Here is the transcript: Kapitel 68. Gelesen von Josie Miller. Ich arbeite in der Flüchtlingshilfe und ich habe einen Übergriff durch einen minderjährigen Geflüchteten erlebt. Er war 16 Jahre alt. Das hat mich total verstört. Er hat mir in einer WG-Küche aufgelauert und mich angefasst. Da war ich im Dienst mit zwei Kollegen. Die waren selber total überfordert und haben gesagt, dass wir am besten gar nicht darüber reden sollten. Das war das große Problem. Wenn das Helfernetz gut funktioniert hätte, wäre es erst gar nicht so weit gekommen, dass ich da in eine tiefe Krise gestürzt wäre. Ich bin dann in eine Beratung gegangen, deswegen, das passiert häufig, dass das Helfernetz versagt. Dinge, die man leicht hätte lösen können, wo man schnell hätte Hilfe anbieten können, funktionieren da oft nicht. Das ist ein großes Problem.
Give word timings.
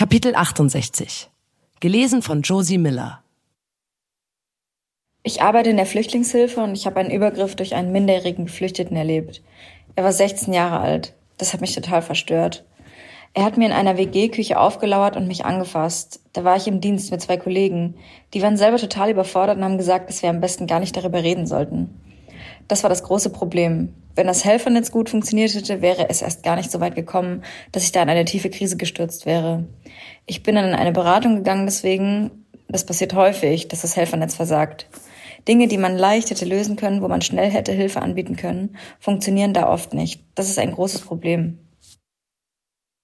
Kapitel 0.00 0.34
68. 0.34 1.28
Gelesen 1.80 2.22
von 2.22 2.40
Josie 2.40 2.78
Miller. 2.78 3.22
Ich 5.22 5.42
arbeite 5.42 5.68
in 5.68 5.76
der 5.76 5.84
Flüchtlingshilfe 5.84 6.62
und 6.62 6.74
ich 6.74 6.86
habe 6.86 7.00
einen 7.00 7.10
Übergriff 7.10 7.54
durch 7.54 7.74
einen 7.74 7.92
minderjährigen 7.92 8.46
Geflüchteten 8.46 8.96
erlebt. 8.96 9.42
Er 9.96 10.04
war 10.04 10.14
16 10.14 10.54
Jahre 10.54 10.80
alt. 10.80 11.12
Das 11.36 11.52
hat 11.52 11.60
mich 11.60 11.74
total 11.74 12.00
verstört. 12.00 12.64
Er 13.34 13.44
hat 13.44 13.58
mir 13.58 13.66
in 13.66 13.74
einer 13.74 13.98
WG-Küche 13.98 14.58
aufgelauert 14.58 15.18
und 15.18 15.28
mich 15.28 15.44
angefasst. 15.44 16.20
Da 16.32 16.44
war 16.44 16.56
ich 16.56 16.66
im 16.66 16.80
Dienst 16.80 17.10
mit 17.10 17.20
zwei 17.20 17.36
Kollegen. 17.36 17.94
Die 18.32 18.40
waren 18.40 18.56
selber 18.56 18.78
total 18.78 19.10
überfordert 19.10 19.58
und 19.58 19.64
haben 19.64 19.76
gesagt, 19.76 20.08
dass 20.08 20.22
wir 20.22 20.30
am 20.30 20.40
besten 20.40 20.66
gar 20.66 20.80
nicht 20.80 20.96
darüber 20.96 21.22
reden 21.22 21.46
sollten. 21.46 21.90
Das 22.68 22.84
war 22.84 22.88
das 22.88 23.02
große 23.02 23.28
Problem. 23.28 23.92
Wenn 24.14 24.26
das 24.26 24.44
Helfernetz 24.44 24.90
gut 24.90 25.08
funktioniert 25.08 25.54
hätte, 25.54 25.82
wäre 25.82 26.08
es 26.08 26.22
erst 26.22 26.42
gar 26.42 26.56
nicht 26.56 26.70
so 26.70 26.80
weit 26.80 26.94
gekommen, 26.94 27.42
dass 27.72 27.84
ich 27.84 27.92
da 27.92 28.02
in 28.02 28.08
eine 28.08 28.24
tiefe 28.24 28.50
Krise 28.50 28.76
gestürzt 28.76 29.26
wäre. 29.26 29.64
Ich 30.26 30.42
bin 30.42 30.56
dann 30.56 30.68
in 30.68 30.74
eine 30.74 30.92
Beratung 30.92 31.36
gegangen, 31.36 31.66
deswegen, 31.66 32.44
das 32.68 32.84
passiert 32.84 33.14
häufig, 33.14 33.68
dass 33.68 33.82
das 33.82 33.96
Helfernetz 33.96 34.34
versagt. 34.34 34.88
Dinge, 35.48 35.68
die 35.68 35.78
man 35.78 35.96
leicht 35.96 36.30
hätte 36.30 36.44
lösen 36.44 36.76
können, 36.76 37.02
wo 37.02 37.08
man 37.08 37.22
schnell 37.22 37.50
hätte 37.50 37.72
Hilfe 37.72 38.02
anbieten 38.02 38.36
können, 38.36 38.76
funktionieren 38.98 39.54
da 39.54 39.68
oft 39.68 39.94
nicht. 39.94 40.22
Das 40.34 40.48
ist 40.48 40.58
ein 40.58 40.72
großes 40.72 41.02
Problem. 41.02 41.58